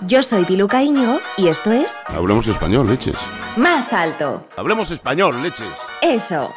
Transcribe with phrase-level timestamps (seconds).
[0.00, 3.16] Yo soy Piluca Íñigo y esto es Hablemos español, leches.
[3.56, 4.46] Más Alto.
[4.56, 5.68] Hablemos español, leches.
[6.02, 6.52] Eso.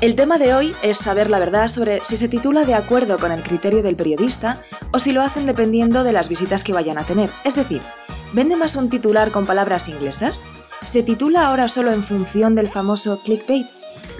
[0.00, 3.32] El tema de hoy es saber la verdad sobre si se titula de acuerdo con
[3.32, 4.62] el criterio del periodista
[4.92, 7.30] o si lo hacen dependiendo de las visitas que vayan a tener.
[7.44, 7.80] Es decir,
[8.32, 10.42] ¿vende más un titular con palabras inglesas?
[10.84, 13.68] ¿Se titula ahora solo en función del famoso clickbait?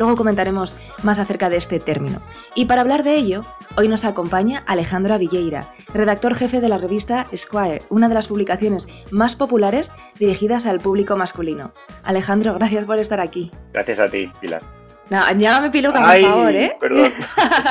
[0.03, 0.75] Luego comentaremos
[1.05, 2.21] más acerca de este término.
[2.57, 3.43] Y para hablar de ello,
[3.77, 8.89] hoy nos acompaña Alejandro Villeira, redactor jefe de la revista Squire, una de las publicaciones
[9.13, 11.73] más populares dirigidas al público masculino.
[12.03, 13.53] Alejandro, gracias por estar aquí.
[13.73, 14.65] Gracias a ti, Pilar.
[15.09, 16.77] No, llámame Piluca, por favor, ¿eh?
[16.81, 17.13] Perdón.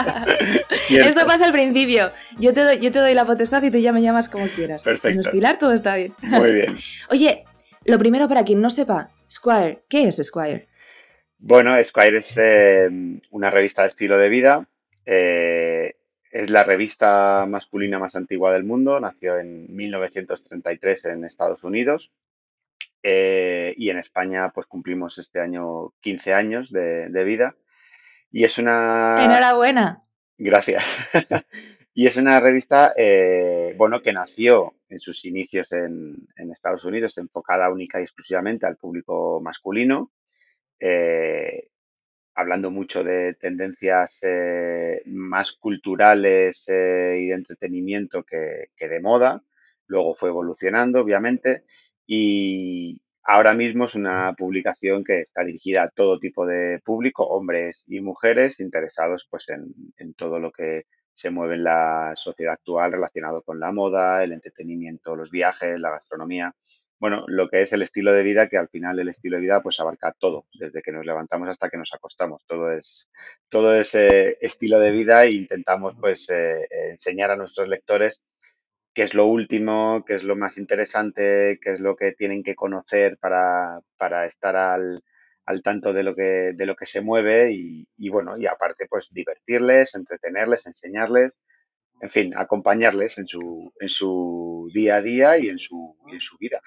[0.69, 2.11] Esto pasa al principio.
[2.39, 4.83] Yo te, doy, yo te doy la potestad y tú ya me llamas como quieras.
[4.83, 5.31] Perfecto.
[5.31, 6.13] Pilar, todo está bien.
[6.21, 6.73] Muy bien.
[7.09, 7.43] Oye,
[7.83, 10.70] lo primero para quien no sepa, Squire, ¿qué es Squire?
[11.43, 12.87] Bueno, Squire es eh,
[13.31, 14.67] una revista de estilo de vida.
[15.07, 15.95] Eh,
[16.29, 18.99] es la revista masculina más antigua del mundo.
[18.99, 22.11] Nació en 1933 en Estados Unidos.
[23.01, 27.55] Eh, y en España, pues cumplimos este año 15 años de, de vida.
[28.31, 29.25] Y es una.
[29.25, 29.99] Enhorabuena.
[30.37, 30.85] Gracias.
[31.95, 37.17] y es una revista, eh, bueno, que nació en sus inicios en, en, Estados Unidos,
[37.17, 40.11] enfocada única y exclusivamente al público masculino,
[40.81, 41.69] eh,
[42.35, 49.43] hablando mucho de tendencias eh, más culturales eh, y de entretenimiento que, de moda.
[49.87, 51.65] Luego fue evolucionando, obviamente,
[52.07, 57.83] y ahora mismo es una publicación que está dirigida a todo tipo de público, hombres
[57.87, 62.93] y mujeres, interesados pues en, en todo lo que se mueve en la sociedad actual
[62.93, 66.55] relacionado con la moda, el entretenimiento, los viajes, la gastronomía.
[67.01, 69.63] Bueno, lo que es el estilo de vida, que al final el estilo de vida
[69.63, 72.45] pues abarca todo, desde que nos levantamos hasta que nos acostamos.
[72.45, 73.09] Todo es
[73.49, 78.21] todo ese estilo de vida e intentamos pues eh, enseñar a nuestros lectores
[78.93, 82.53] qué es lo último, qué es lo más interesante, qué es lo que tienen que
[82.55, 85.03] conocer para, para estar al,
[85.45, 88.85] al tanto de lo que, de lo que se mueve y, y, bueno, y aparte
[88.87, 91.39] pues divertirles, entretenerles, enseñarles,
[92.01, 96.21] en fin, acompañarles en su, en su día a día y en su, y en
[96.21, 96.61] su vida.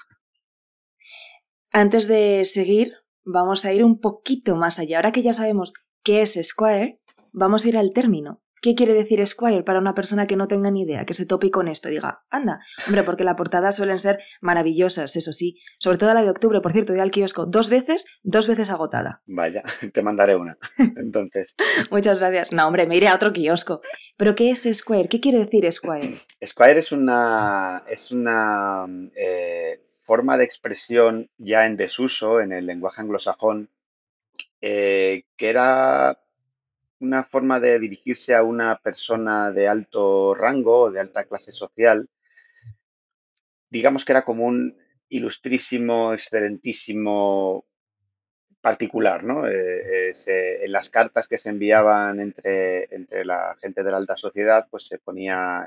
[1.73, 2.93] Antes de seguir,
[3.25, 4.99] vamos a ir un poquito más allá.
[4.99, 5.73] Ahora que ya sabemos
[6.03, 7.01] qué es Squire,
[7.33, 8.45] vamos a ir al término.
[8.65, 11.51] ¿Qué quiere decir Squire para una persona que no tenga ni idea, que se tope
[11.51, 11.91] con esto?
[11.91, 15.59] Diga, anda, hombre, porque las portadas suelen ser maravillosas, eso sí.
[15.79, 19.23] Sobre todo la de octubre, por cierto, de al kiosco dos veces, dos veces agotada.
[19.27, 20.57] Vaya, te mandaré una.
[20.97, 21.55] Entonces.
[21.91, 22.55] Muchas gracias.
[22.55, 23.83] No, hombre, me iré a otro kiosco.
[24.17, 25.11] ¿Pero qué es Squire?
[25.11, 26.23] ¿Qué quiere decir Squire?
[26.47, 27.85] Squire es una.
[27.87, 28.87] es una.
[29.15, 33.71] Eh, forma de expresión ya en desuso en el lenguaje anglosajón,
[34.61, 36.21] eh, que era
[37.01, 42.09] una forma de dirigirse a una persona de alto rango, de alta clase social,
[43.71, 44.77] digamos que era como un
[45.09, 47.65] ilustrísimo, excelentísimo
[48.61, 49.47] particular, ¿no?
[49.47, 54.17] Eh, eh, en las cartas que se enviaban entre, entre, la gente de la alta
[54.17, 55.67] sociedad, pues se ponía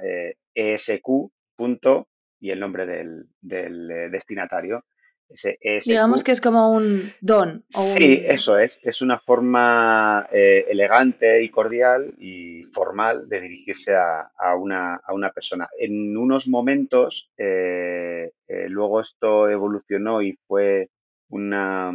[0.56, 2.08] ESQ, punto,
[2.40, 4.84] y el nombre del, del eh, destinatario.
[5.30, 5.58] Ese.
[5.86, 7.66] Digamos que es como un don.
[7.76, 7.98] O un...
[7.98, 8.80] Sí, eso es.
[8.84, 15.14] Es una forma eh, elegante y cordial y formal de dirigirse a, a, una, a
[15.14, 15.68] una, persona.
[15.78, 20.90] En unos momentos, eh, eh, luego esto evolucionó y fue
[21.30, 21.92] una,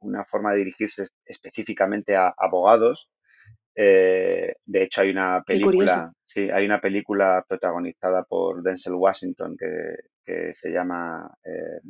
[0.00, 3.10] una, forma de dirigirse específicamente a abogados.
[3.74, 10.54] De hecho, hay una película, sí, hay una película protagonizada por Denzel Washington que, que
[10.54, 11.80] se llama eh,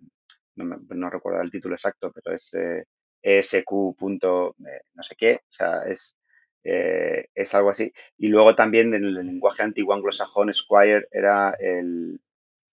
[0.56, 2.84] no, recuerdo el título exacto, pero es eh,
[3.22, 3.96] ESQ.
[3.96, 6.16] Punto, eh, no sé qué, o sea, es,
[6.64, 7.92] es algo así.
[8.18, 12.20] Y luego también en el lenguaje antiguo anglosajón, Squire era el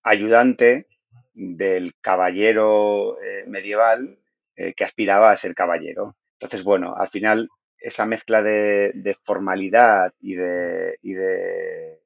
[0.04, 0.88] ayudante
[1.34, 4.20] del caballero medieval
[4.56, 6.18] que aspiraba a ser caballero.
[6.34, 12.00] Entonces, bueno, al final esa mezcla de, de formalidad y de, y de,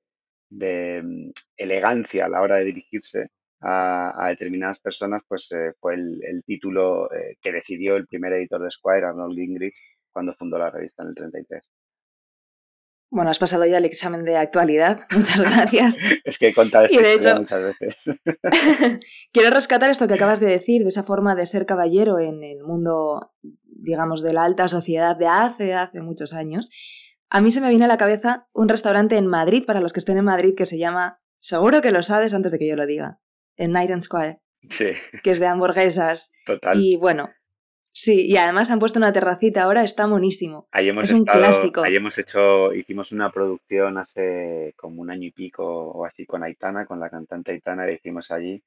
[0.49, 3.29] de um, elegancia a la hora de dirigirse
[3.61, 8.33] a, a determinadas personas, pues eh, fue el, el título eh, que decidió el primer
[8.33, 9.75] editor de Squire, Arnold Gingrich,
[10.11, 11.69] cuando fundó la revista en el 33.
[13.13, 15.01] Bueno, has pasado ya el examen de actualidad.
[15.11, 15.97] Muchas gracias.
[16.25, 18.19] es que he contado y de hecho, muchas veces.
[19.31, 22.63] quiero rescatar esto que acabas de decir, de esa forma de ser caballero en el
[22.63, 23.31] mundo,
[23.75, 26.71] digamos, de la alta sociedad de hace, hace muchos años.
[27.29, 29.99] A mí se me viene a la cabeza un restaurante en Madrid, para los que
[29.99, 32.85] estén en Madrid, que se llama, seguro que lo sabes antes de que yo lo
[32.85, 33.19] diga,
[33.57, 34.39] en Night and Square.
[34.69, 34.91] Sí.
[35.23, 36.31] Que es de hamburguesas.
[36.45, 36.79] Total.
[36.79, 37.29] Y bueno,
[37.95, 40.67] Sí, y además han puesto una terracita ahora, está monísimo.
[40.71, 41.83] Ahí hemos es un estado, clásico.
[41.83, 46.41] ahí hemos hecho, hicimos una producción hace como un año y pico o así con
[46.41, 48.63] Aitana, con la cantante Aitana, la hicimos allí.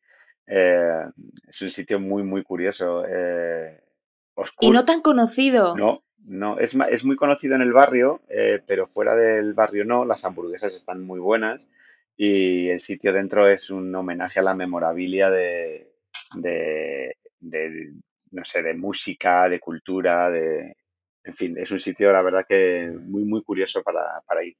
[0.46, 1.06] Eh,
[1.48, 3.04] es un sitio muy, muy curioso.
[3.04, 3.80] Eh,
[4.60, 5.76] Y no tan conocido.
[5.76, 10.04] No, no, es, es muy conocido en el barrio, eh, pero fuera del barrio no,
[10.04, 11.66] las hamburguesas están muy buenas
[12.16, 15.92] y el sitio dentro es un homenaje a la memorabilia de,
[16.34, 17.92] de, de,
[18.30, 20.76] no sé, de música, de cultura, de,
[21.24, 24.54] en fin, es un sitio, la verdad que muy, muy curioso para, para ir.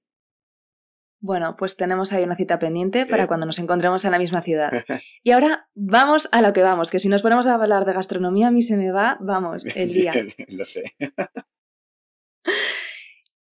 [1.20, 3.10] Bueno, pues tenemos ahí una cita pendiente Sí.
[3.10, 4.70] para cuando nos encontremos en la misma ciudad.
[5.22, 8.48] Y ahora vamos a lo que vamos, que si nos ponemos a hablar de gastronomía
[8.48, 10.12] a mí se me va, vamos, el día.
[10.48, 10.94] Lo sé.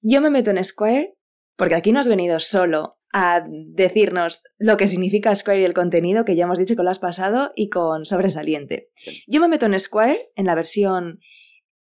[0.03, 1.17] Yo me meto en Square
[1.57, 6.25] porque aquí no has venido solo a decirnos lo que significa Square y el contenido
[6.25, 8.89] que ya hemos dicho que lo has pasado y con sobresaliente.
[9.27, 11.21] Yo me meto en Square en la versión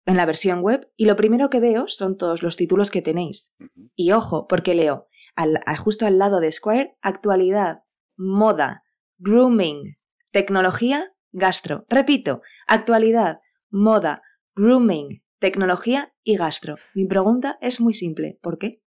[0.07, 3.55] en la versión web y lo primero que veo son todos los títulos que tenéis.
[3.95, 7.83] Y ojo, porque leo al- a- justo al lado de Square actualidad,
[8.17, 8.83] moda,
[9.17, 9.95] grooming,
[10.31, 11.85] tecnología, gastro.
[11.89, 13.39] Repito, actualidad,
[13.69, 14.21] moda,
[14.55, 16.75] grooming, tecnología y gastro.
[16.93, 18.37] Mi pregunta es muy simple.
[18.41, 18.81] ¿Por qué?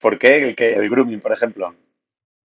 [0.00, 1.74] ¿Por qué el, el grooming, por ejemplo?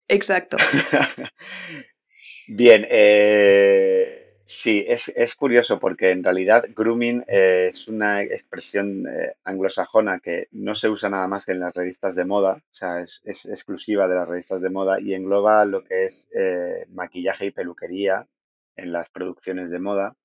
[0.08, 0.58] Exacto.
[2.48, 9.36] Bien, eh, sí, es, es curioso porque en realidad grooming eh, es una expresión eh,
[9.44, 13.02] anglosajona que no se usa nada más que en las revistas de moda, o sea,
[13.02, 17.48] es, es exclusiva de las revistas de moda y engloba lo que es eh, maquillaje
[17.48, 18.26] y peluquería
[18.76, 20.16] en las producciones de moda.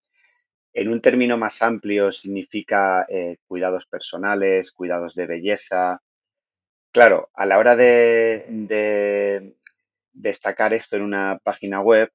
[0.72, 3.06] En un término más amplio significa
[3.46, 6.00] cuidados personales, cuidados de belleza.
[6.92, 9.54] Claro, a la hora de, de
[10.14, 12.10] destacar esto en una página web,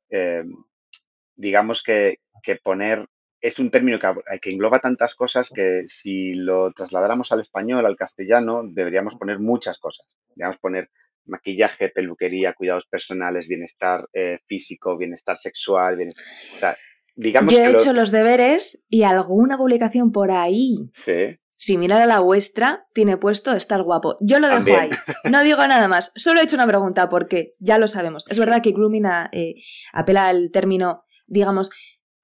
[1.37, 3.07] digamos que, que poner
[3.39, 7.95] es un término que, que engloba tantas cosas que si lo trasladáramos al español, al
[7.95, 10.17] castellano, deberíamos poner muchas cosas.
[10.29, 10.89] Deberíamos poner
[11.25, 16.25] maquillaje, peluquería, cuidados personales, bienestar eh, físico, bienestar sexual, bienestar,
[16.55, 16.77] o sea,
[17.15, 22.05] digamos Yo he que hecho los deberes y alguna publicación por ahí, Sí, similar a
[22.05, 24.15] la vuestra, tiene puesto estar guapo.
[24.21, 24.79] Yo lo dejo También.
[24.79, 24.89] ahí.
[25.31, 26.11] No digo nada más.
[26.15, 28.25] Solo he hecho una pregunta porque ya lo sabemos.
[28.29, 29.55] Es verdad que grooming a- eh,
[29.93, 31.69] apela al término, digamos,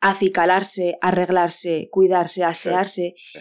[0.01, 3.13] acicalarse, arreglarse, cuidarse, asearse.
[3.15, 3.39] sí.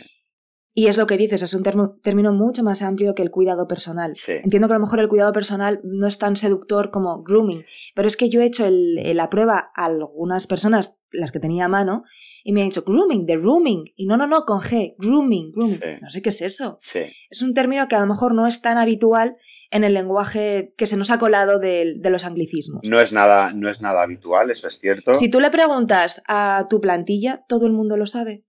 [0.75, 3.69] Y es lo que dices, es un termo- término mucho más amplio que el cuidado
[3.69, 4.15] personal.
[4.17, 4.33] Sí.
[4.43, 7.63] Entiendo que a lo mejor el cuidado personal no es tan seductor como grooming,
[7.95, 11.67] pero es que yo he hecho el- la prueba a algunas personas, las que tenía
[11.67, 12.05] a mano,
[12.43, 13.85] y me han dicho grooming, de rooming.
[13.97, 15.79] Y no, no, no, con G, grooming, grooming.
[15.79, 15.89] Sí.
[16.01, 16.79] No sé qué es eso.
[16.81, 19.37] Sí, Es un término que a lo mejor no es tan habitual
[19.71, 22.81] en el lenguaje que se nos ha colado del- de, los anglicismos.
[22.89, 25.13] no es nada, no es nada habitual, eso es cierto.
[25.15, 28.47] Si tú le preguntas a tu plantilla, todo el mundo lo sabe.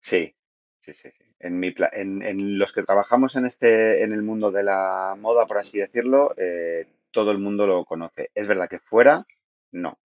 [0.00, 0.34] Sí,
[0.80, 1.08] sí, sí.
[1.40, 5.46] En, mi en, en los que trabajamos en este, en el mundo de la moda,
[5.46, 8.30] por así decirlo, eh, todo el mundo lo conoce.
[8.34, 9.24] Es verdad que fuera,
[9.72, 9.98] no.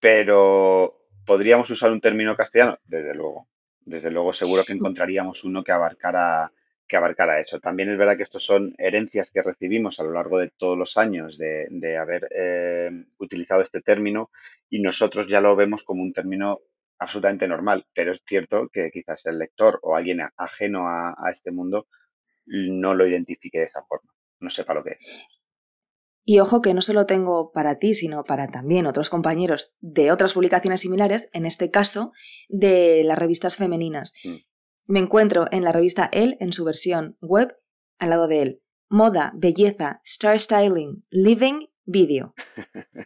[0.00, 2.78] Pero ¿podríamos usar un término castellano?
[2.84, 3.48] Desde luego.
[3.84, 6.52] Desde luego, seguro que encontraríamos uno que abarcara,
[6.86, 7.58] que abarcara eso.
[7.58, 10.96] También es verdad que estos son herencias que recibimos a lo largo de todos los
[10.96, 14.30] años de, de haber eh, utilizado este término
[14.70, 16.60] y nosotros ya lo vemos como un término
[17.02, 21.50] absolutamente normal, pero es cierto que quizás el lector o alguien ajeno a, a este
[21.50, 21.86] mundo
[22.46, 25.42] no lo identifique de esa forma, no sepa lo que es.
[26.24, 30.34] Y ojo que no solo tengo para ti, sino para también otros compañeros de otras
[30.34, 32.12] publicaciones similares, en este caso
[32.48, 34.14] de las revistas femeninas.
[34.24, 34.36] Mm.
[34.86, 37.56] Me encuentro en la revista Elle en su versión web,
[37.98, 38.62] al lado de él.
[38.88, 42.34] Moda, belleza, star styling, living, vídeo.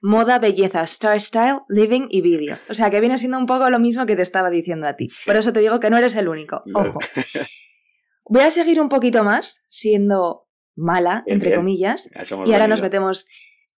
[0.03, 2.59] Moda, belleza, star style, living y vídeo.
[2.69, 5.09] O sea que viene siendo un poco lo mismo que te estaba diciendo a ti.
[5.25, 6.63] Por eso te digo que no eres el único.
[6.75, 6.99] Ojo.
[8.29, 11.61] Voy a seguir un poquito más, siendo mala, Bien, entre bien.
[11.61, 12.11] comillas,
[12.45, 13.27] y ahora nos metemos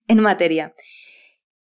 [0.08, 0.74] en materia.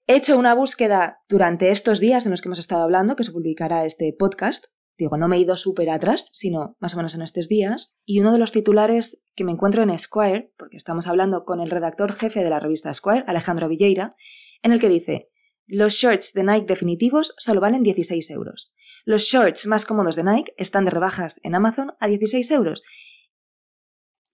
[0.05, 3.31] He hecho una búsqueda durante estos días en los que hemos estado hablando, que se
[3.31, 4.65] publicará este podcast.
[4.97, 7.99] Digo, no me he ido súper atrás, sino más o menos en estos días.
[8.05, 11.71] Y uno de los titulares que me encuentro en Esquire, porque estamos hablando con el
[11.71, 14.15] redactor jefe de la revista Esquire, Alejandro Villeira,
[14.61, 15.29] en el que dice,
[15.65, 18.75] los shorts de Nike definitivos solo valen 16 euros.
[19.05, 22.83] Los shorts más cómodos de Nike están de rebajas en Amazon a 16 euros.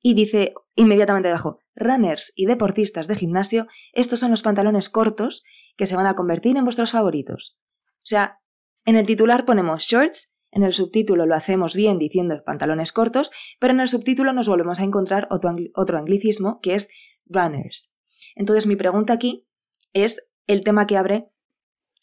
[0.02, 5.44] Y dice inmediatamente debajo, runners y deportistas de gimnasio, estos son los pantalones cortos
[5.76, 7.60] que se van a convertir en vuestros favoritos.
[7.98, 8.40] O sea,
[8.86, 13.74] en el titular ponemos shorts, en el subtítulo lo hacemos bien diciendo pantalones cortos, pero
[13.74, 16.90] en el subtítulo nos volvemos a encontrar otro, otro anglicismo que es
[17.26, 17.98] runners.
[18.36, 19.48] Entonces mi pregunta aquí
[19.94, 21.30] es el tema que abre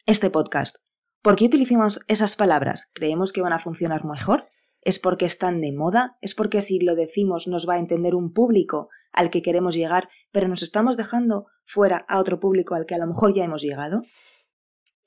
[0.06, 0.76] este podcast.
[1.22, 2.90] ¿Por qué utilizamos esas palabras?
[2.94, 4.48] ¿Creemos que van a funcionar mejor?
[4.80, 6.16] ¿Es porque están de moda?
[6.20, 10.08] ¿Es porque si lo decimos nos va a entender un público al que queremos llegar,
[10.30, 13.62] pero nos estamos dejando fuera a otro público al que a lo mejor ya hemos
[13.62, 14.02] llegado?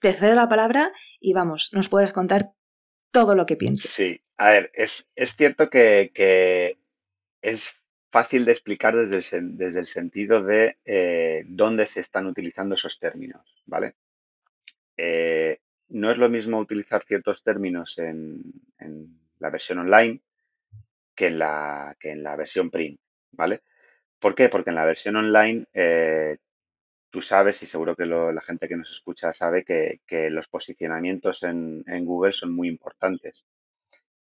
[0.02, 0.92] Te cedo la palabra
[1.22, 2.54] y vamos, nos puedes contar
[3.12, 3.92] todo lo que pienses.
[3.92, 6.78] Sí, a ver, es, cierto que,
[7.42, 12.76] es fácil de explicar desde el, desde el sentido de eh, dónde se están utilizando
[12.76, 13.96] esos términos, ¿vale?
[14.98, 18.44] Eh, no es lo mismo utilizar ciertos términos en,
[19.40, 20.22] la versión online
[21.16, 23.00] que en la, que en la versión print,
[23.32, 23.62] ¿vale?
[24.20, 24.50] ¿Por qué?
[24.50, 26.38] Porque en la versión online eh,
[27.10, 31.84] tú sabes y seguro que la gente que nos escucha sabe que, los posicionamientos en,
[32.06, 33.46] Google son muy importantes.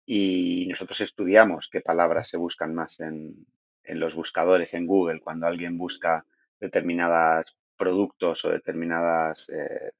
[0.06, 3.46] Y nosotros estudiamos qué palabras se buscan más en,
[3.84, 6.26] los buscadores en Google cuando alguien busca
[6.60, 9.92] determinados productos o determinadas eh,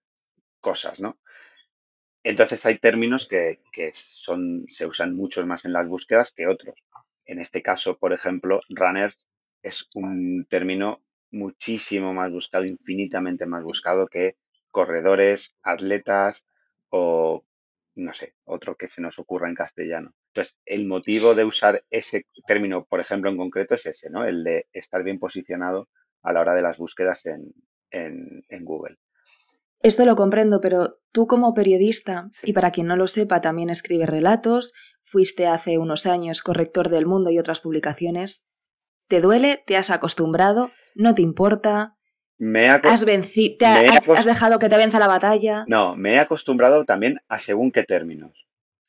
[0.60, 1.20] cosas, ¿no?
[2.24, 3.60] Entonces hay términos que,
[3.94, 6.76] son, se usan mucho más en las búsquedas que otros.
[7.26, 9.28] En este caso, por ejemplo, runners
[9.64, 11.02] es un término
[11.32, 14.38] muchísimo más buscado, infinitamente más buscado que
[14.70, 16.46] corredores, atletas
[16.90, 17.44] o,
[17.96, 20.14] no sé, otro que se nos ocurra en castellano.
[20.28, 24.26] Entonces, el motivo de usar ese término, por ejemplo, en concreto es ese, ¿no?
[24.26, 25.90] El de estar bien posicionado
[26.22, 27.54] a la hora de las búsquedas en,
[27.92, 28.98] en Google.
[29.84, 34.08] Esto lo comprendo, pero tú como periodista, y para quien no lo sepa, también escribes
[34.08, 38.52] relatos, fuiste hace unos años corrector del mundo y otras publicaciones.
[39.08, 39.64] ¿Te duele?
[39.66, 40.72] ¿Te has acostumbrado?
[40.96, 41.96] ¿No te importa?
[42.38, 43.06] Me ¿Has,
[44.10, 45.64] has, dejado que te venza la batalla?
[45.68, 48.48] No, me he acostumbrado también a según qué términos.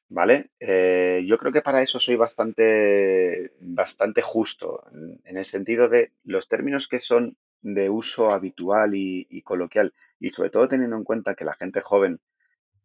[0.08, 0.50] ¿Vale?
[0.60, 4.84] Eh, yo creo que para eso soy bastante, bastante justo,
[5.24, 10.50] en, el sentido de los términos que son de uso habitual y coloquial y sobre
[10.50, 12.20] todo teniendo en cuenta que la gente joven,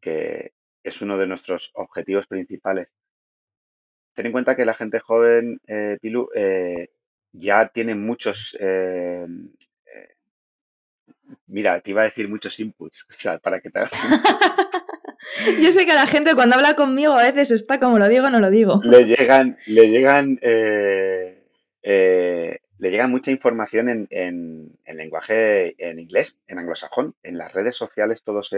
[0.02, 2.96] que es uno de nuestros objetivos principales,
[4.16, 6.90] ten en cuenta que la gente joven, eh, Pilu, eh,
[7.38, 9.25] ya tiene muchos, eh,
[11.48, 13.91] mira, te iba a decir muchos inputs, o sea, para que te hagas
[15.62, 18.39] Yo sé que la gente cuando habla conmigo a veces está como lo digo, no
[18.39, 18.82] lo digo.
[18.84, 20.39] Le llegan, le llegan
[22.79, 27.15] le llega mucha información en, en, lenguaje en inglés, en anglosajón.
[27.24, 28.56] En las redes sociales, todos,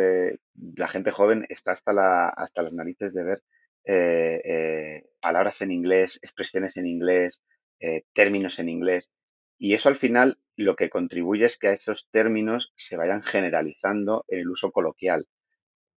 [0.75, 3.41] la gente joven está hasta, la, hasta las narices de ver
[3.85, 7.41] eh, eh, palabras en inglés, expresiones en inglés,
[7.79, 9.09] eh, términos en inglés.
[9.57, 14.25] Y eso al final lo que contribuye es que a esos términos se vayan generalizando
[14.27, 15.27] en el uso coloquial.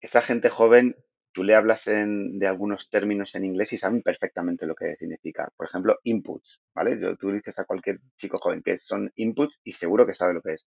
[0.01, 0.97] Esa gente joven
[1.33, 5.51] tú le hablas de algunos términos en inglés y saben perfectamente lo que significa.
[5.57, 6.99] Por ejemplo, inputs, ¿vale?
[7.19, 10.55] Tú dices a cualquier chico joven que son inputs y seguro que sabe lo que
[10.55, 10.67] es.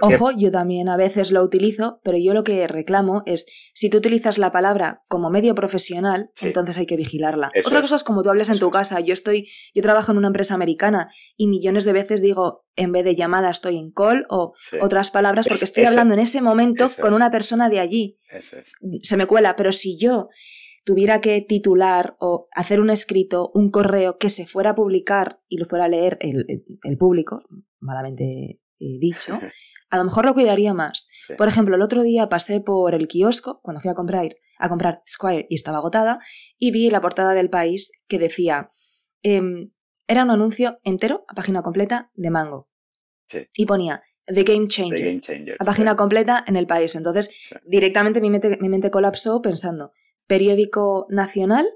[0.00, 3.98] Ojo, yo también a veces lo utilizo, pero yo lo que reclamo es, si tú
[3.98, 7.50] utilizas la palabra como medio profesional, entonces hay que vigilarla.
[7.64, 9.00] Otra cosa es como tú hables en tu casa.
[9.00, 13.04] Yo estoy, yo trabajo en una empresa americana y millones de veces digo, en vez
[13.04, 17.12] de llamada estoy en call o otras palabras porque estoy hablando en ese momento con
[17.12, 18.18] una persona de allí.
[19.02, 20.28] Se me cuela, pero si yo
[20.84, 25.58] tuviera que titular o hacer un escrito, un correo que se fuera a publicar y
[25.58, 26.46] lo fuera a leer el,
[26.82, 27.42] el público,
[27.78, 28.60] malamente
[28.98, 29.38] dicho,
[29.90, 31.08] a lo mejor lo cuidaría más.
[31.36, 35.02] Por ejemplo, el otro día pasé por el kiosco, cuando fui a comprar, a comprar
[35.06, 36.20] Squire y estaba agotada,
[36.58, 38.70] y vi la portada del país que decía,
[39.22, 39.72] em,
[40.06, 42.68] era un anuncio entero, a página completa, de Mango.
[43.54, 45.20] Y ponía, The Game Changer,
[45.58, 46.94] a página completa en el país.
[46.96, 49.92] Entonces, directamente mi mente, mi mente colapsó pensando,
[50.26, 51.66] periódico nacional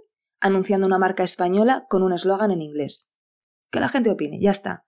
[0.41, 3.13] anunciando una marca española con un eslogan en inglés.
[3.71, 4.87] Que la gente opine, ya está.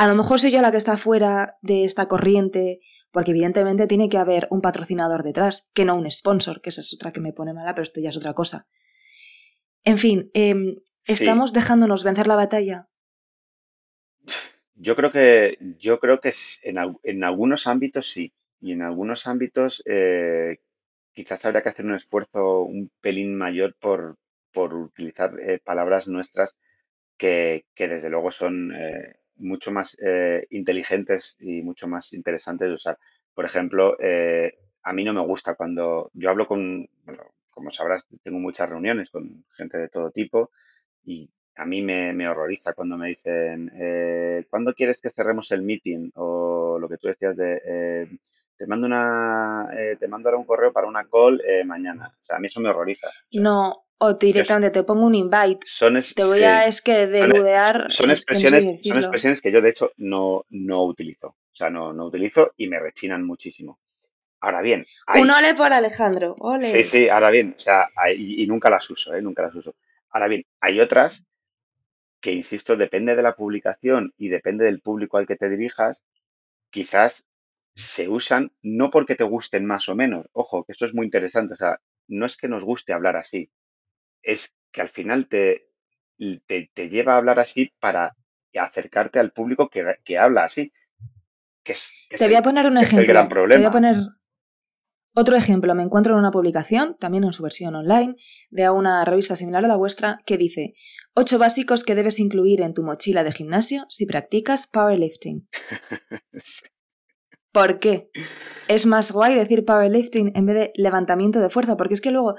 [0.00, 2.80] A lo mejor soy yo la que está fuera de esta corriente,
[3.10, 6.94] porque evidentemente tiene que haber un patrocinador detrás, que no un sponsor, que esa es
[6.94, 8.64] otra que me pone mala, pero esto ya es otra cosa.
[9.84, 12.88] En fin, em, ¿estamos dejándonos vencer la batalla?
[14.74, 20.60] Yo creo que, yo creo que en, algunos ámbitos sí, y en algunos ámbitos eh,
[21.12, 24.16] quizás habría que hacer un esfuerzo un pelín mayor por,
[24.54, 26.56] utilizar eh, palabras nuestras
[27.18, 32.98] que, desde luego son eh, mucho más eh, inteligentes y mucho más interesantes de usar.
[33.34, 38.06] Por ejemplo, eh, a mí no me gusta cuando yo hablo con, bueno, como sabrás,
[38.22, 40.50] tengo muchas reuniones con gente de todo tipo
[41.04, 46.10] y a mí me, horroriza cuando me dicen, eh, ¿cuándo quieres que cerremos el meeting?
[46.14, 48.08] O lo que tú decías de, eh,
[48.60, 52.14] te mando una, te mando ahora un correo para una call mañana.
[52.20, 53.08] O sea, a mí eso me horroriza.
[53.32, 55.66] no, o directamente te pongo un invite.
[56.14, 57.90] te voy a es que deludear.
[57.90, 61.28] Son, expresiones, son expresiones que yo de hecho no, no utilizo.
[61.28, 63.78] O sea, no, no utilizo y me rechinan muchísimo.
[64.40, 64.84] Ahora bien.
[65.14, 66.36] Un ole por Alejandro.
[66.40, 66.70] Ole.
[66.70, 67.54] Sí, sí, ahora bien.
[67.56, 69.22] O sea, y, nunca las uso, ¿eh?
[69.22, 69.74] Nunca las uso.
[70.10, 71.24] Ahora bien, hay otras
[72.20, 76.02] que, insisto, depende de la publicación y depende del público al que te dirijas,
[76.68, 77.24] quizás
[77.74, 80.26] se usan no porque te gusten más o menos.
[80.32, 81.54] Ojo, que esto es muy interesante.
[81.54, 83.50] O sea, no es que nos guste hablar así,
[84.22, 85.68] es que al final te,
[86.46, 88.16] te, lleva a hablar así para
[88.54, 90.72] acercarte al público que, habla así.
[91.62, 91.74] Que
[92.16, 93.28] te voy a poner un ejemplo.
[93.48, 93.96] Te voy a poner
[95.14, 95.74] otro ejemplo.
[95.74, 98.16] Me encuentro en una publicación, también en su versión online,
[98.50, 100.74] de una revista similar a la vuestra, que dice:
[101.14, 105.48] Ocho básicos que debes incluir en tu mochila de gimnasio si practicas powerlifting.
[107.52, 108.10] ¿Por qué?
[108.68, 112.36] Es más guay decir powerlifting en vez de levantamiento de fuerza, porque es que luego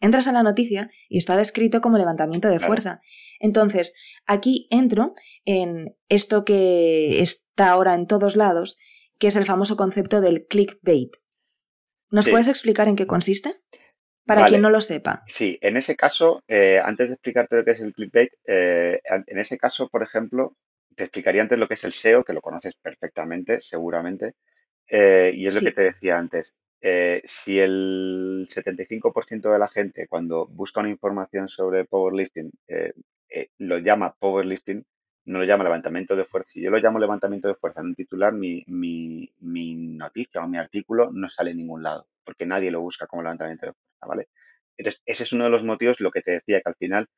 [0.00, 3.00] entras a la noticia y está descrito como levantamiento de fuerza.
[3.40, 3.94] Entonces,
[4.26, 5.14] aquí entro
[5.44, 8.78] en esto que está ahora en todos lados,
[9.18, 11.16] que es el famoso concepto del clickbait.
[12.10, 13.60] ¿Nos puedes explicar en qué consiste?
[14.26, 15.24] Para quien no lo sepa.
[15.26, 19.38] Sí, en ese caso, eh, antes de explicarte lo que es el clickbait, eh, en
[19.38, 20.56] ese caso, por ejemplo,
[20.94, 24.34] te explicaría antes lo que es el SEO, que lo conoces perfectamente, seguramente.
[24.88, 26.54] Eh, y es lo que te decía antes.
[26.80, 32.92] Eh, si el 75% de la gente cuando busca una información sobre powerlifting eh,
[33.58, 34.84] lo llama powerlifting,
[35.24, 36.50] no lo llama levantamiento de fuerza.
[36.52, 40.48] Si yo lo llamo levantamiento de fuerza en un titular, mi, mi, mi noticia o
[40.48, 44.06] mi artículo no sale en ningún lado, porque nadie lo busca como levantamiento de fuerza,
[44.06, 44.28] ¿vale?
[44.76, 47.08] Entonces, ese es uno de los motivos, lo que te decía, que al final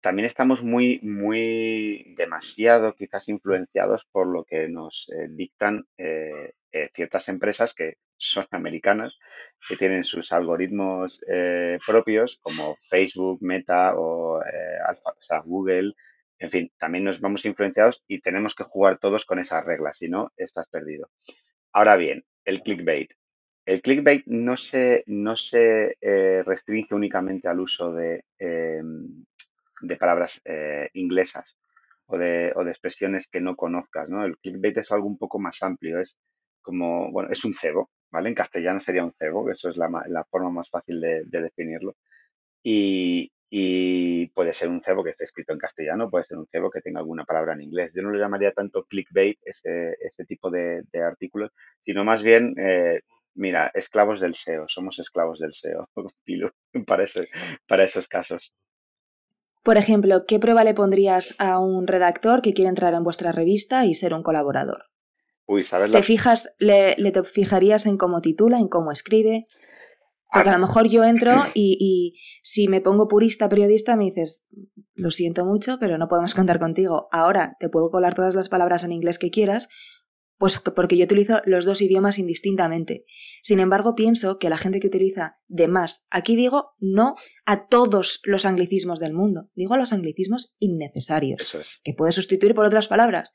[0.00, 6.90] también estamos muy, muy demasiado quizás influenciados por lo que nos eh, dictan eh, eh,
[6.94, 9.18] ciertas empresas que son americanas,
[9.68, 11.20] que tienen sus algoritmos
[11.86, 14.40] propios como Facebook, Meta o,
[14.86, 15.94] Alpha, Google.
[16.40, 20.08] En fin, también nos vamos influenciados y tenemos que jugar todos con esas reglas, si
[20.08, 21.10] no, estás perdido.
[21.72, 23.12] Ahora bien, el clickbait.
[23.64, 25.96] El clickbait no se, no se
[26.44, 29.24] restringe únicamente al uso de, em,
[29.80, 31.56] de palabras eh, inglesas
[32.06, 34.24] o de, o de, expresiones que no conozcas, ¿no?
[34.24, 36.16] El clickbait es algo un poco más amplio, es
[36.62, 38.28] como, bueno, es un cebo, ¿vale?
[38.28, 41.96] En castellano sería un cebo, eso es la, la forma más fácil de, definirlo.
[42.62, 46.70] Y, y, puede ser un cebo que esté escrito en castellano, puede ser un cebo
[46.70, 47.92] que tenga alguna palabra en inglés.
[47.94, 53.02] Yo no lo llamaría tanto clickbait, ese, ese tipo de, artículos, sino más bien, eh,
[53.34, 55.88] mira, esclavos del SEO, somos esclavos del SEO,
[56.86, 57.04] para,
[57.66, 58.52] para esos casos.
[59.62, 63.84] Por ejemplo, ¿qué prueba le pondrías a un redactor que quiere entrar en vuestra revista
[63.84, 64.84] y ser un colaborador?
[65.46, 65.90] Uy, ¿sabes?
[65.90, 69.46] ¿Te fijas, le, te fijarías en cómo titula, en cómo escribe?
[70.32, 74.46] Porque a lo mejor yo entro y, y, si me pongo purista periodista me dices,
[74.94, 77.08] lo siento mucho, pero no podemos contar contigo.
[77.12, 79.68] Ahora te puedo colar todas las palabras en inglés que quieras,
[80.38, 83.04] pues porque yo utilizo los dos idiomas indistintamente.
[83.42, 88.20] Sin embargo, pienso que la gente que utiliza de más, aquí digo no a todos
[88.24, 93.32] los anglicismos del mundo, digo a los anglicismos innecesarios, que puedes sustituir por otras palabras.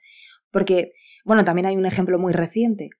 [0.50, 0.94] Porque,
[1.26, 2.92] bueno, también hay un ejemplo muy reciente,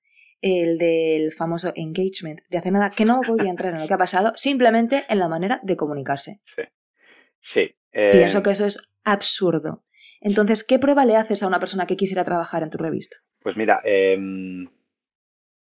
[0.42, 3.94] el del famoso engagement de hace nada, que no voy a entrar en lo que
[3.94, 6.42] ha pasado, simplemente en la manera de comunicarse.
[6.44, 6.64] Sí.
[7.40, 7.76] Sí.
[7.92, 9.86] Pienso eh, que eso es absurdo.
[10.24, 13.18] Entonces, ¿qué prueba le haces a una persona que quisiera trabajar en tu revista?
[13.42, 14.70] Pues mira, em,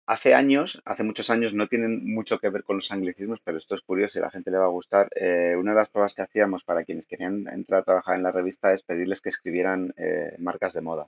[0.06, 3.76] hace años, hace muchos años, no tienen mucho que ver con los anglicismos, pero esto
[3.76, 5.08] es curioso y a la gente le va a gustar.
[5.14, 8.32] Eh, una de las pruebas que hacíamos para quienes querían entrar a trabajar en la
[8.32, 11.06] revista es pedirles que escribieran eh, marcas de moda.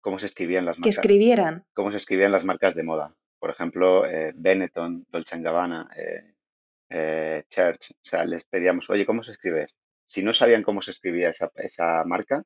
[0.00, 0.84] ¿Cómo se escribían las marcas?
[0.84, 1.64] Que escribieran.
[1.74, 3.12] ¿Cómo se escribían las marcas de moda?
[3.40, 5.88] Por ejemplo, eh, Benetton, Dolce Gabbana,
[7.48, 7.90] Church.
[7.90, 9.81] O sea, les pedíamos, oye, ¿cómo se escribe esto?
[10.12, 12.44] Si no sabían cómo se escribía esa, esa marca,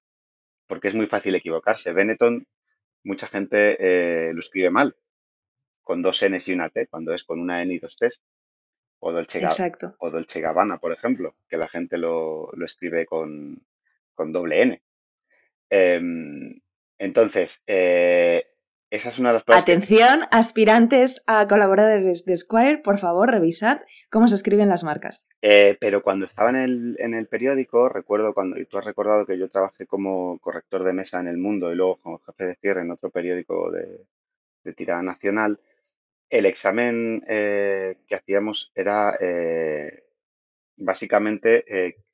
[0.69, 1.93] porque es muy fácil equivocarse.
[1.93, 2.47] Benetton
[3.03, 4.97] mucha gente eh, lo escribe mal,
[5.83, 8.23] con dos Ns y una T, cuando es con una N y dos Ts.
[9.01, 9.97] O Dolce, Exacto.
[9.99, 13.61] o Dolce Gabbana, por ejemplo, que la gente lo, escribe con,
[14.17, 14.83] doble N.
[15.69, 16.61] Em,
[16.99, 18.47] entonces, eh,
[18.91, 19.63] esa es una de las pruebas.
[19.63, 25.29] Atención, aspirantes a colaboradores de Squire, por favor, revisad cómo se escriben las marcas.
[25.43, 29.27] Eh, pero cuando estaba en el, en el, periódico, recuerdo cuando, y tú has recordado
[29.27, 32.57] que yo trabajé como corrector de mesa en El Mundo y luego como jefe de
[32.57, 34.05] cierre en otro periódico de,
[34.75, 35.61] tirada nacional,
[36.29, 40.03] el examen eh, que hacíamos era eh,
[40.77, 41.65] básicamente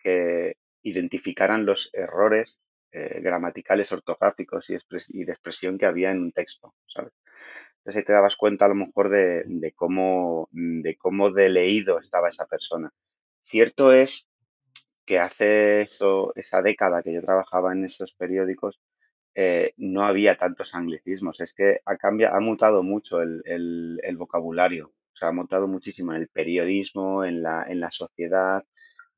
[0.03, 2.61] que identificaran los errores
[2.93, 7.13] eh, gramaticales, ortográficos y, de expresión que había en un texto, ¿sabes?
[7.79, 12.29] Entonces ahí te dabas cuenta a lo mejor de, cómo, de cómo de leído estaba
[12.29, 12.93] esa persona.
[13.45, 14.29] Cierto es
[15.05, 15.89] que hace
[16.37, 18.79] esa década que yo trabajaba en esos periódicos,
[19.35, 21.41] eh, no había tantos anglicismos.
[21.41, 26.23] Es que ha, cambiado, ha mutado mucho el, vocabulario O sea, ha mutado muchísimo en
[26.23, 28.65] el periodismo, en la, en la sociedad,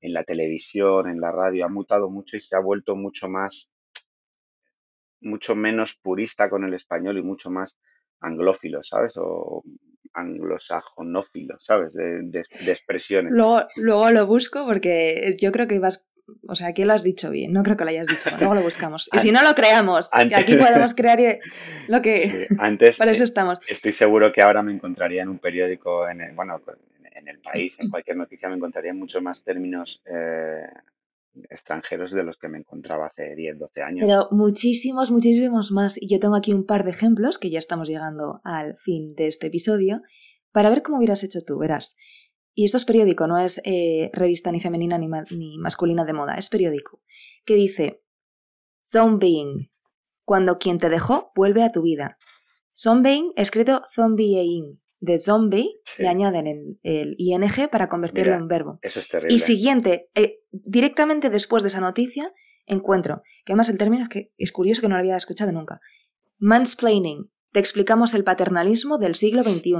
[0.04, 1.64] en la televisión, en la radio.
[1.64, 3.70] Ha mutado mucho y se ha vuelto mucho más,
[5.20, 7.78] mucho menos purista con el español y mucho más
[8.20, 9.12] anglófilo, ¿sabes?
[9.16, 9.62] O
[10.12, 11.92] anglosajonófilo, ¿sabes?
[11.94, 13.32] De, de- de expresiones.
[13.32, 16.10] Luego, luego lo busco porque yo creo que ibas.
[16.48, 18.30] O sea, aquí lo has dicho bien, no creo que lo hayas dicho.
[18.38, 19.10] Luego lo buscamos.
[19.12, 21.40] Y si no lo creamos, que aquí podemos crear eh,
[21.88, 22.28] lo que.
[22.48, 23.58] Sí, Antes, Para eso estamos.
[23.68, 26.60] Estoy seguro que ahora me encontraría en un periódico, en el, bueno,
[27.24, 30.66] en el país, en cualquier noticia me encontraría mucho más términos eh,
[31.50, 34.06] extranjeros de los que me encontraba hace 10, 12 años.
[34.06, 36.00] Pero muchísimos, muchísimos más.
[36.00, 39.26] Y yo tengo aquí un par de ejemplos, que ya estamos llegando al fin de
[39.26, 40.02] este episodio,
[40.52, 41.96] para ver cómo hubieras hecho tú, verás.
[42.54, 46.36] Y esto es periódico, no es eh, revista ni femenina ni, ni masculina de moda,
[46.36, 47.02] es periódico.
[47.44, 48.04] Que dice,
[48.86, 49.72] Zombieing,
[50.24, 52.16] cuando quien te dejó vuelve a tu vida.
[52.76, 54.83] Zombieing, escrito zombieing.
[55.04, 56.02] De zombie Sí.
[56.02, 58.78] le añaden el, el ing para convertirlo Mira, en verbo.
[58.80, 59.34] Eso es terrible.
[59.34, 62.32] Y siguiente, eh, directamente después de esa noticia,
[62.66, 65.80] encuentro, que además el término es que es curioso que no lo había escuchado nunca.
[66.38, 67.30] Mansplaining.
[67.52, 69.74] Te explicamos el paternalismo del siglo XXI.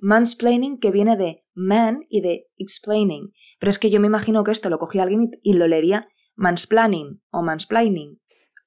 [0.00, 3.32] Mansplaining que viene de man y de explaining.
[3.58, 6.08] Pero es que yo me imagino que esto lo cogía alguien y, y lo leería
[6.36, 8.20] mansplaining o mansplaining.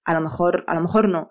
[0.03, 1.29] A lo mejor, a lo mejor no.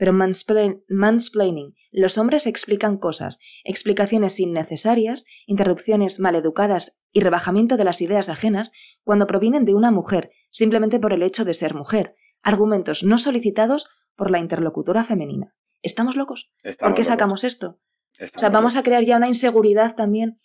[0.00, 1.74] Pero mansplain- mansplaining.
[1.92, 8.72] Los hombres explican cosas, explicaciones innecesarias, interrupciones maleducadas y rebajamiento de las ideas ajenas
[9.04, 12.14] cuando provienen de una mujer, simplemente por el hecho de ser mujer.
[12.42, 15.54] Argumentos no solicitados por la interlocutora femenina.
[15.82, 16.50] ¿Estamos locos?
[16.62, 17.78] ¿Por qué locos, sacamos esto?
[18.22, 20.38] O sea, vamos a crear ya una inseguridad también.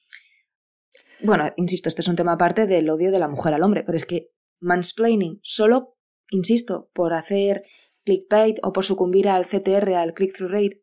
[1.22, 3.96] Bueno, insisto, este es un tema aparte del odio de la mujer al hombre, pero
[3.98, 5.98] es que mansplaining, solo,
[6.30, 7.64] insisto, por hacer
[8.06, 10.82] clickbait o por sucumbir al CTR, al click-through rate,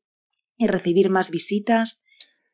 [0.57, 2.05] y recibir más visitas.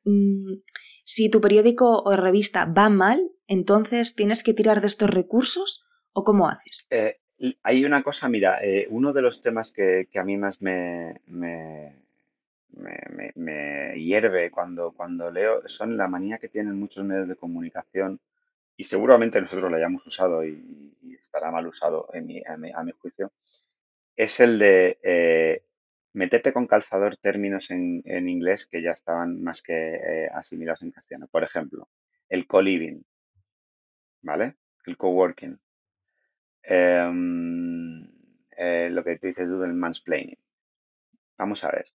[0.05, 0.63] mm,
[1.05, 6.23] si tu periódico o revista va mal, entonces tienes que tirar de estos recursos o
[6.23, 6.87] cómo haces.
[6.91, 7.17] Eh,
[7.63, 11.95] hay una cosa, mira, eh, uno de los temas que, a mí más me, me,
[13.97, 18.21] hierve cuando, cuando leo son la manía que tienen muchos medios de comunicación
[18.77, 23.33] y seguramente nosotros lo hayamos usado y, estará mal usado a mi juicio,
[24.19, 25.65] es el de eh,
[26.13, 30.91] meterte con calzador términos en, en inglés que ya estaban más que eh, asimilados en
[30.91, 31.29] castellano.
[31.31, 31.89] Por ejemplo,
[32.29, 33.03] el co-living,
[34.23, 34.57] ¿vale?
[34.87, 35.59] El coworking.
[36.63, 38.05] Em,
[38.57, 40.39] eh, lo que tú dices tú del mansplaining.
[41.39, 41.87] Vamos a ver.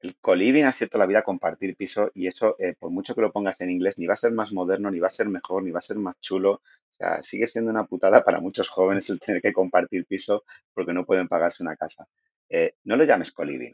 [0.00, 3.60] El co-living ha toda la vida compartir piso y eso, por mucho que lo pongas
[3.62, 5.80] en inglés, ni va a ser más moderno, ni va a ser mejor, ni va
[5.80, 6.62] a ser más chulo.
[6.98, 11.04] Sea, sigue siendo una putada para muchos jóvenes el tener que compartir piso porque no
[11.04, 12.06] pueden pagarse una casa.
[12.48, 13.72] Eh, no lo llames co-living.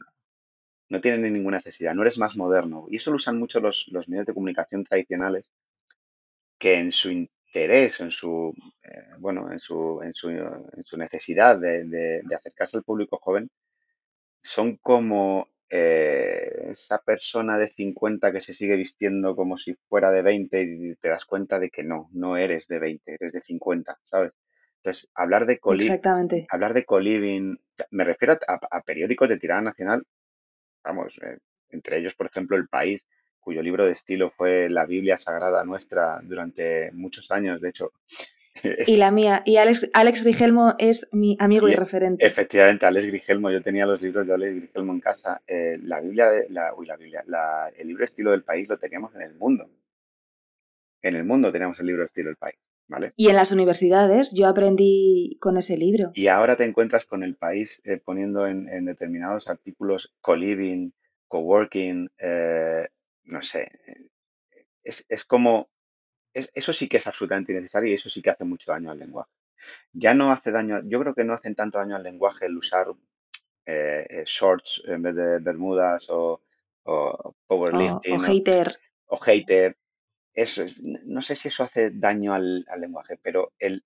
[0.89, 1.95] No tienen ninguna necesidad.
[1.95, 2.87] No eres más moderno.
[2.89, 5.51] Y eso lo usan mucho los, los medios de comunicación tradicionales
[6.59, 8.53] que en su interés, en su,
[8.83, 11.83] eh, bueno, en su, en su, en su necesidad de-
[12.23, 13.49] de acercarse al público joven,
[14.43, 20.21] son como eh, esa persona de 50 que se sigue vistiendo como si fuera de
[20.21, 23.97] 20 y te das cuenta de que no, no eres de 20, eres de 50,
[24.03, 24.33] ¿sabes?
[24.77, 26.47] Entonces, hablar de coli- Exactamente.
[26.49, 27.57] hablar de co-living,
[27.91, 30.03] me refiero a, a periódicos de tirada nacional,
[30.83, 31.37] vamos, eh,
[31.69, 33.05] entre ellos, por ejemplo, El País,
[33.39, 37.91] cuyo libro de estilo fue la Biblia sagrada nuestra durante muchos años, de hecho.
[38.87, 42.25] Y la mía, y Alex, Alex Rigelmo es mi amigo y, Y referente.
[42.25, 45.41] Efectivamente, Alex Grigelmo, yo tenía los libros de Alex Grigelmo en casa.
[45.47, 48.77] Eh, la Biblia, de, la, uy, la Biblia, la- el libro estilo del país lo
[48.77, 49.69] teníamos en el mundo.
[51.01, 52.55] En el mundo teníamos el libro estilo del país,
[52.87, 53.11] ¿vale?
[53.15, 56.11] Y en las universidades yo aprendí con ese libro.
[56.13, 60.91] Y ahora te encuentras con el país eh, poniendo en, en determinados artículos co-living,
[61.27, 62.87] coworking, eh,
[63.23, 63.71] no sé.
[64.83, 65.69] Es, es como,
[66.33, 68.99] es- eso sí que es absolutamente innecesario y eso sí que hace mucho daño al
[68.99, 69.31] lenguaje.
[69.93, 72.87] Ya no hace daño, yo creo que no hacen tanto daño al lenguaje el usar
[73.65, 76.41] eh, eh, shorts en vez de bermudas o,
[77.47, 78.79] powerlifting o o, hater.
[79.07, 79.77] o hater.
[80.33, 83.83] Eso es- no sé si eso hace daño al, al lenguaje, pero el,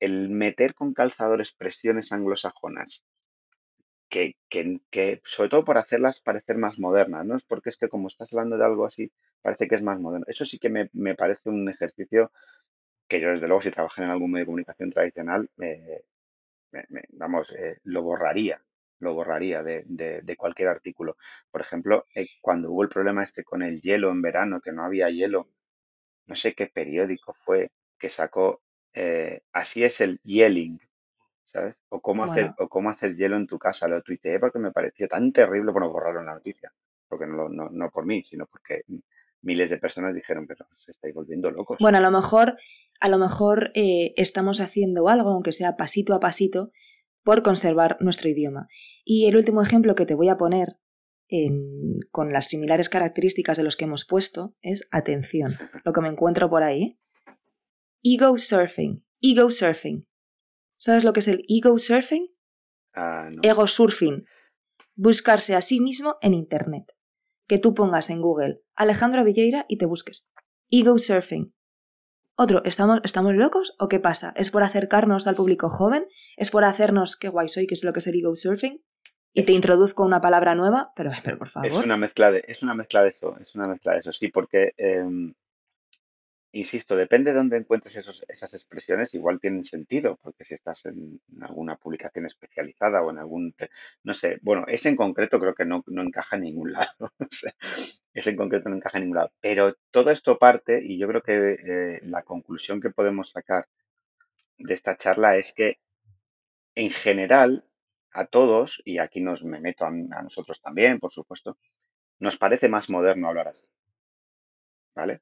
[0.00, 3.04] el meter con calzador expresiones anglosajonas
[4.14, 4.62] que, que,
[4.94, 7.36] que, sobre todo por hacerlas parecer más modernas, ¿no?
[7.36, 10.26] Es porque es que como estás hablando de algo así, parece que es más moderno.
[10.28, 12.32] Eso sí que me, me parece un ejercicio
[13.08, 16.02] que yo, desde luego, si trabajé en algún medio de comunicación tradicional, eh,
[16.90, 18.62] me- vamos, eh, lo borraría,
[19.00, 21.16] lo borraría de, de- de cualquier artículo.
[21.50, 24.84] Por ejemplo, eh, cuando hubo el problema este con el hielo en verano, que no
[24.84, 25.48] había hielo,
[26.26, 28.62] no sé qué periódico fue que sacó,
[29.52, 30.78] así es el yelling,
[31.54, 31.76] ¿sabes?
[31.88, 33.86] O cómo hacer, Bueno, o cómo hacer hielo en tu casa.
[33.86, 36.72] Lo tuiteé porque me pareció tan terrible, bueno, borraron la noticia,
[37.08, 38.82] porque no, no, no por mí, sino porque
[39.42, 41.78] miles de personas dijeron, pero se estáis volviendo locos.
[41.80, 42.56] Bueno, a lo mejor,
[43.00, 46.72] a lo mejor eh, estamos haciendo algo, aunque sea pasito a pasito,
[47.22, 48.66] por conservar nuestro idioma.
[49.04, 50.76] Y el último ejemplo que te voy a poner
[52.12, 56.50] con las similares características de los que hemos puesto es atención, lo que me encuentro
[56.50, 56.98] por ahí.
[58.02, 60.06] Ego surfing, ego surfing.
[60.84, 62.28] ¿Sabes lo que es el ego surfing?
[62.92, 64.26] Ah, ego surfing.
[64.94, 66.92] Buscarse a sí mismo en Internet.
[67.48, 70.34] Que tú pongas en Google Alejandro Villeira y te busques.
[70.70, 71.54] Ego surfing.
[72.36, 74.34] Otro, ¿estamos, ¿estamos locos o qué pasa?
[74.36, 76.06] ¿Es por acercarnos al público joven?
[76.36, 78.84] ¿Es por hacernos qué guay soy, que es lo que es el ego surfing?
[79.32, 81.66] Y te introduzco una palabra nueva, pero, pero por favor.
[81.66, 84.28] Es una mezcla de, es una mezcla de eso, es una mezcla de eso, sí,
[84.28, 85.32] porque em,
[86.54, 91.20] insisto, depende de dónde encuentres esos, esas expresiones, igual tienen sentido, porque si estás en,
[91.40, 93.54] alguna publicación especializada o en algún,
[94.04, 97.12] no sé, bueno, ese en concreto creo que no, encaja en ningún lado,
[98.14, 101.22] ese en concreto no encaja en ningún lado, pero todo esto parte, y yo creo
[101.22, 103.66] que eh, la conclusión que podemos sacar
[104.58, 105.78] de esta charla es que
[106.76, 107.64] en general
[108.12, 109.90] a todos, y aquí nos me meto a
[110.22, 111.58] nosotros también, por supuesto,
[112.20, 113.66] nos parece más moderno hablar así.
[114.94, 115.20] ¿Vale?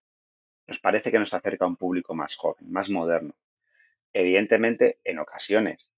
[0.67, 3.35] Nos parece que nos acerca a un público más joven, más moderno.
[4.13, 5.91] Evidentemente, en ocasiones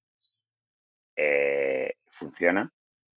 [1.16, 2.72] eh, funciona,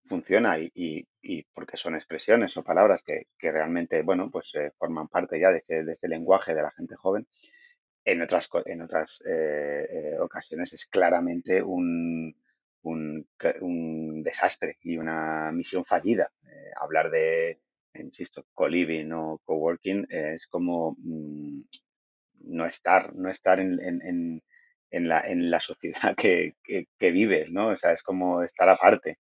[0.05, 1.07] funciona y,
[1.53, 6.07] porque son expresiones o palabras que, realmente, bueno, pues eh, forman parte ya de ese,
[6.07, 7.27] lenguaje de la gente joven.
[8.05, 8.49] En otras,
[9.27, 12.35] eh, ocasiones es claramente un,
[14.23, 16.31] desastre y una misión fallida.
[16.79, 17.59] hablar de,
[17.99, 21.61] insisto, co-living o co-working es como mm,
[22.45, 24.41] no estar, no estar en, en,
[24.91, 27.69] en, la, en la sociedad que, que, vives, ¿no?
[27.69, 29.19] O sea, es como estar aparte.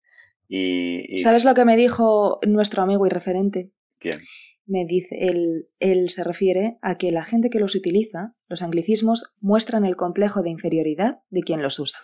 [0.48, 3.70] Y, ¿Sabes lo que me dijo nuestro amigo y referente?
[3.98, 4.18] ¿Quién?
[4.66, 9.34] Me dice, él, él se refiere a que la gente que los utiliza, los anglicismos,
[9.40, 12.00] muestran el complejo de inferioridad de quien los usa.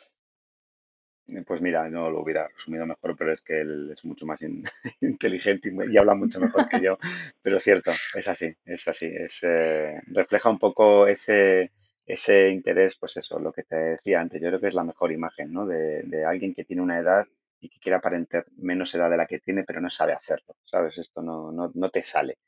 [1.46, 4.40] Pues mira, no lo hubiera resumido mejor, pero es que él es mucho más
[5.00, 6.98] inteligente y, habla mucho mejor que yo.
[7.42, 9.06] Pero es cierto, es así, es así.
[9.06, 11.72] Es, eh, refleja un poco ese,
[12.06, 14.40] ese interés, pues eso, lo que te decía antes.
[14.40, 15.66] Yo creo que es la mejor imagen, ¿no?
[15.66, 17.26] De, de alguien que tiene una edad
[17.60, 20.98] y que quiere aparentar menos edad de la que tiene, pero no sabe hacerlo, ¿sabes?
[20.98, 22.38] Esto no, no, no te sale.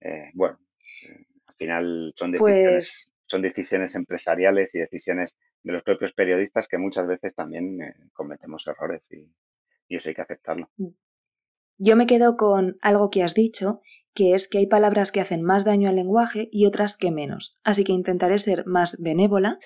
[0.00, 0.58] Eh, bueno,
[1.06, 6.68] eh, al final son decisiones, pues son decisiones empresariales y decisiones de los propios periodistas
[6.68, 9.28] que muchas veces también eh, cometemos errores y,
[9.88, 10.70] eso hay que aceptarlo.
[10.76, 10.88] Mm.
[11.78, 13.80] Yo me quedo con algo que has dicho,
[14.12, 17.60] que es que hay palabras que hacen más daño al lenguaje y otras que menos.
[17.64, 19.58] Así que intentaré ser más benévola,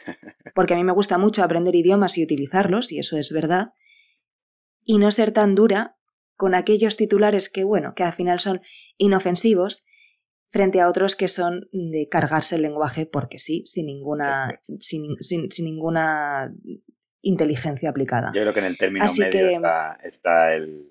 [0.54, 3.72] porque a mí me gusta mucho aprender idiomas y utilizarlos, y eso es verdad,
[4.84, 5.96] y no ser tan dura
[6.34, 8.60] con aquellos titulares que, bueno, que al final son
[8.96, 9.86] inofensivos
[10.48, 15.16] frente a otros que son de cargarse el lenguaje porque sí, sin ninguna, sin,
[15.60, 16.52] ninguna
[17.22, 18.32] inteligencia aplicada.
[18.34, 19.62] Yo creo que en el término medio
[20.02, 20.90] está, el,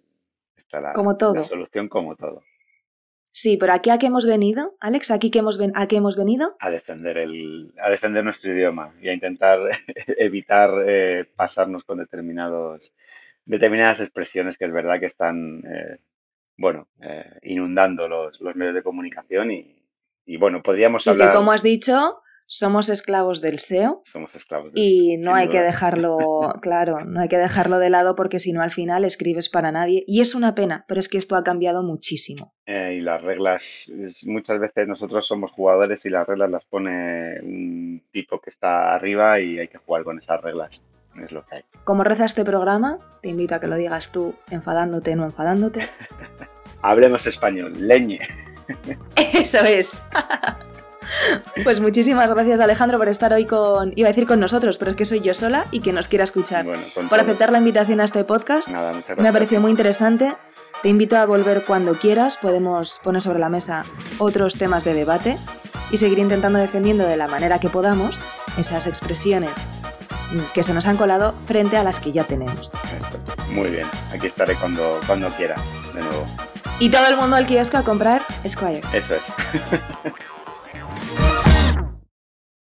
[0.72, 1.43] la, como todo.
[1.43, 2.43] solución como todo.
[3.24, 6.56] Sí, pero aquí a qué hemos venido, Alex, aquí que hemos a qué hemos venido?
[6.60, 9.60] A defender el, a defender nuestro idioma y a intentar
[10.17, 12.93] evitar eh, pasarnos con determinados
[13.46, 16.00] determinadas expresiones que es verdad que están eh,
[16.58, 19.84] bueno, eh, inundando los, los, medios de comunicación y,
[20.26, 21.28] y bueno, podríamos hablar...
[21.28, 24.02] Y que como has dicho, somos esclavos del SEO.
[24.06, 26.17] Somos esclavos del Y no hay que dejarlo,
[26.62, 30.04] claro, no hay que dejarlo de lado porque si no al final escribes para nadie.
[30.08, 32.54] Y es una pena, pero es que esto ha cambiado muchísimo.
[32.65, 33.91] Eh, y las reglas,
[34.24, 39.39] muchas veces nosotros somos jugadores y las reglas las pone un tipo que está arriba
[39.41, 40.82] y hay que jugar con esas reglas.
[41.24, 41.64] Es lo que hay.
[41.84, 45.88] Como reza este programa, te invito a que lo digas tú, enfadándote, no enfadándote.
[46.82, 48.20] Hablemos español, leñe.
[49.34, 50.04] Eso es.
[51.64, 54.98] Pues muchísimas gracias Alejandro por estar hoy con, iba a decir con nosotros, pero es
[54.98, 56.66] que soy yo sola y que nos quiera escuchar.
[57.10, 58.68] por aceptar la invitación a este podcast.
[58.70, 59.24] Nada, muchas gracias.
[59.24, 60.36] Me ha parecido muy interesante.
[60.84, 62.36] Te invito a volver cuando quieras.
[62.36, 63.86] Podemos poner sobre la mesa
[64.20, 65.38] otros temas de debate
[65.92, 68.22] y seguir intentando defendiendo de la manera que podamos
[68.58, 69.64] esas expresiones
[70.54, 72.72] que se nos han colado frente a las que ya tenemos.
[73.50, 75.56] Muy bien, aquí estaré cuando, cuando quiera,
[75.94, 76.26] de nuevo.
[76.80, 78.82] Y todo el mundo al kiosco a comprar Squire.
[78.94, 79.24] Eso es.